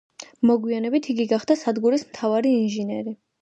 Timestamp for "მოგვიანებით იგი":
0.49-1.27